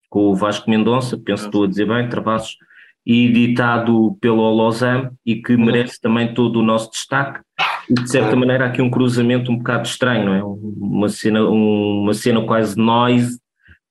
com 0.10 0.32
o 0.32 0.36
Vasco 0.36 0.70
Mendonça, 0.70 1.18
penso 1.18 1.44
que 1.44 1.50
estou 1.50 1.64
a 1.64 1.68
dizer 1.68 1.88
bem, 1.88 2.08
Travassos, 2.08 2.58
e 3.06 3.26
editado 3.26 4.18
pelo 4.22 4.42
Olozam 4.42 5.12
e 5.26 5.36
que 5.36 5.56
uhum. 5.56 5.66
merece 5.66 6.00
também 6.00 6.34
todo 6.34 6.60
o 6.60 6.64
nosso 6.64 6.92
destaque. 6.92 7.42
E 7.90 7.94
de 7.94 8.10
certa 8.10 8.36
maneira, 8.36 8.66
há 8.66 8.68
aqui 8.70 8.82
um 8.82 8.90
cruzamento 8.90 9.52
um 9.52 9.58
bocado 9.58 9.88
estranho, 9.88 10.26
não 10.26 10.34
é? 10.34 10.44
Uma 10.44 11.10
cena, 11.10 11.44
uma 11.44 12.14
cena 12.14 12.42
quase 12.46 12.78
noise, 12.78 13.38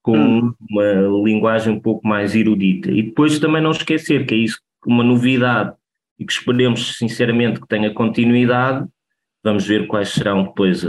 com 0.01 0.17
hum. 0.17 0.55
uma 0.71 1.23
linguagem 1.25 1.75
um 1.75 1.81
pouco 1.81 2.07
mais 2.07 2.35
erudita. 2.35 2.91
E 2.91 3.03
depois 3.03 3.39
também 3.39 3.63
não 3.63 3.71
esquecer 3.71 4.27
que 4.27 4.35
é 4.35 4.39
isso, 4.39 4.59
uma 4.87 5.05
novidade 5.05 5.75
e 6.23 6.25
que 6.25 6.33
esperemos 6.33 6.97
sinceramente 6.97 7.61
que 7.61 7.67
tenha 7.67 7.93
continuidade. 7.93 8.87
Vamos 9.45 9.67
ver 9.67 9.89
quais 9.89 10.11
serão 10.11 10.45
depois, 10.45 10.85
eh, 10.85 10.89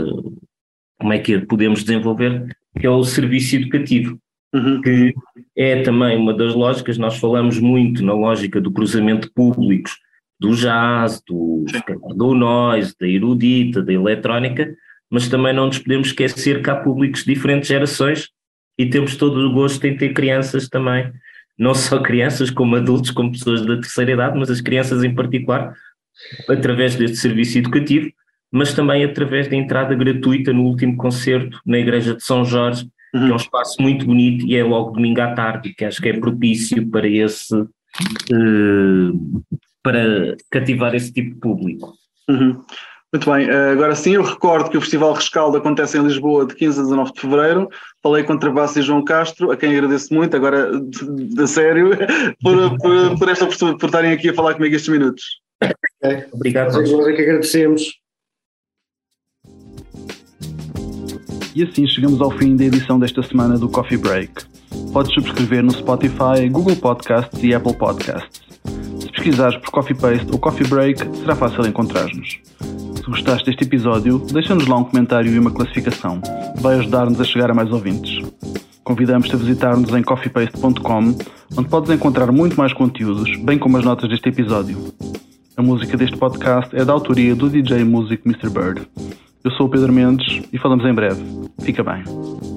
como 0.98 1.12
é 1.12 1.18
que 1.18 1.40
podemos 1.40 1.82
desenvolver, 1.82 2.56
que 2.78 2.86
é 2.86 2.90
o 2.90 3.02
serviço 3.02 3.56
educativo, 3.56 4.16
uhum. 4.54 4.80
que 4.80 5.12
é 5.56 5.82
também 5.82 6.16
uma 6.16 6.32
das 6.32 6.54
lógicas, 6.54 6.96
nós 6.96 7.16
falamos 7.16 7.58
muito 7.58 8.04
na 8.04 8.12
lógica 8.12 8.60
do 8.60 8.70
cruzamento 8.70 9.26
de 9.26 9.34
públicos, 9.34 9.98
do 10.38 10.54
jazz, 10.54 11.20
do, 11.26 11.64
do 12.16 12.34
noise, 12.34 12.94
da 12.98 13.08
erudita, 13.08 13.82
da 13.82 13.92
eletrónica, 13.92 14.72
mas 15.10 15.28
também 15.28 15.52
não 15.52 15.66
nos 15.66 15.78
podemos 15.78 16.08
esquecer 16.08 16.62
que 16.62 16.70
há 16.70 16.76
públicos 16.76 17.24
de 17.24 17.34
diferentes 17.34 17.68
gerações 17.68 18.28
e 18.78 18.86
temos 18.86 19.16
todo 19.16 19.38
o 19.40 19.52
gosto 19.52 19.84
em 19.84 19.96
ter 19.96 20.12
crianças 20.12 20.68
também 20.68 21.12
não 21.58 21.74
só 21.74 22.00
crianças, 22.00 22.50
como 22.50 22.76
adultos, 22.76 23.10
como 23.10 23.32
pessoas 23.32 23.64
da 23.64 23.76
terceira 23.76 24.12
idade, 24.12 24.38
mas 24.38 24.50
as 24.50 24.60
crianças 24.60 25.04
em 25.04 25.14
particular, 25.14 25.74
através 26.48 26.96
deste 26.96 27.16
serviço 27.16 27.58
educativo, 27.58 28.10
mas 28.50 28.72
também 28.72 29.04
através 29.04 29.48
da 29.48 29.56
entrada 29.56 29.94
gratuita 29.94 30.52
no 30.52 30.62
último 30.62 30.96
concerto 30.96 31.60
na 31.66 31.78
Igreja 31.78 32.14
de 32.14 32.22
São 32.22 32.44
Jorge, 32.44 32.88
uhum. 33.14 33.20
que 33.20 33.26
é 33.26 33.28
um 33.28 33.30
uhum. 33.30 33.36
espaço 33.36 33.82
muito 33.82 34.06
bonito 34.06 34.46
e 34.46 34.56
é 34.56 34.62
logo 34.62 34.92
domingo 34.92 35.20
à 35.20 35.32
tarde, 35.34 35.74
que 35.74 35.84
acho 35.84 36.00
que 36.00 36.08
é 36.08 36.18
propício 36.18 36.88
para 36.88 37.08
esse 37.08 37.54
uh, 37.54 39.42
para 39.82 40.36
cativar 40.50 40.94
esse 40.94 41.12
tipo 41.12 41.34
de 41.34 41.40
público. 41.40 41.92
Uhum. 42.28 42.62
Muito 43.14 43.30
bem, 43.30 43.48
eh, 43.48 43.70
agora 43.70 43.94
sim, 43.94 44.14
eu 44.14 44.24
recordo 44.24 44.68
que 44.68 44.76
o 44.76 44.80
Festival 44.80 45.12
Rescaldo 45.12 45.56
acontece 45.56 45.96
em 45.96 46.02
Lisboa 46.02 46.44
de 46.44 46.56
15 46.56 46.80
a 46.80 46.82
19 46.82 47.12
de 47.12 47.20
fevereiro. 47.20 47.68
Falei 48.02 48.24
com 48.24 48.36
Travassos 48.36 48.78
e 48.78 48.82
João 48.82 49.04
Castro, 49.04 49.52
a 49.52 49.56
quem 49.56 49.70
agradeço 49.70 50.12
muito, 50.12 50.34
agora 50.36 50.68
de, 50.80 51.46
sério, 51.46 51.90
por, 52.42 52.76
por, 52.76 53.16
por, 53.16 53.28
esta 53.28 53.46
por, 53.46 53.78
por 53.78 53.86
estarem 53.86 54.10
aqui 54.10 54.30
a 54.30 54.34
falar 54.34 54.54
comigo 54.54 54.74
estes 54.74 54.92
minutos. 54.92 55.22
Okay. 55.62 56.24
Obrigado, 56.32 56.72
nós 56.72 57.06
é 57.06 57.12
que 57.12 57.22
agradecemos. 57.22 57.84
E 61.54 61.62
assim 61.62 61.86
chegamos 61.86 62.20
ao 62.20 62.32
fim 62.32 62.56
da 62.56 62.64
edição 62.64 62.98
desta 62.98 63.22
semana 63.22 63.56
do 63.56 63.68
Coffee 63.68 63.96
Break. 63.96 64.42
Podes 64.92 65.14
subscrever 65.14 65.62
no 65.62 65.70
Spotify, 65.70 66.48
Google 66.50 66.74
Podcasts 66.74 67.40
e 67.44 67.54
Apple 67.54 67.76
Podcasts. 67.76 68.42
Se 68.98 69.12
pesquisares 69.12 69.56
por 69.58 69.70
Coffee 69.70 69.96
Paste 69.96 70.32
ou 70.32 70.38
Coffee 70.40 70.66
Break, 70.66 71.16
será 71.18 71.36
fácil 71.36 71.64
encontrar-nos. 71.64 72.42
Se 73.04 73.10
gostaste 73.10 73.44
deste 73.44 73.64
episódio, 73.64 74.18
deixa-nos 74.32 74.66
lá 74.66 74.78
um 74.78 74.84
comentário 74.84 75.30
e 75.30 75.38
uma 75.38 75.50
classificação. 75.50 76.22
Vai 76.56 76.78
ajudar-nos 76.78 77.20
a 77.20 77.24
chegar 77.24 77.50
a 77.50 77.54
mais 77.54 77.70
ouvintes. 77.70 78.26
Convidamos-te 78.82 79.34
a 79.34 79.38
visitar-nos 79.38 79.94
em 79.94 80.02
coffeepaste.com, 80.02 81.14
onde 81.54 81.68
podes 81.68 81.90
encontrar 81.90 82.32
muito 82.32 82.56
mais 82.56 82.72
conteúdos, 82.72 83.36
bem 83.42 83.58
como 83.58 83.76
as 83.76 83.84
notas 83.84 84.08
deste 84.08 84.30
episódio. 84.30 84.78
A 85.54 85.62
música 85.62 85.98
deste 85.98 86.16
podcast 86.16 86.74
é 86.74 86.82
da 86.82 86.94
autoria 86.94 87.36
do 87.36 87.50
DJ 87.50 87.84
Music 87.84 88.22
Mr. 88.26 88.48
Bird. 88.48 88.88
Eu 89.44 89.50
sou 89.50 89.66
o 89.66 89.68
Pedro 89.68 89.92
Mendes 89.92 90.42
e 90.50 90.56
falamos 90.56 90.86
em 90.86 90.94
breve. 90.94 91.22
Fica 91.60 91.84
bem. 91.84 92.53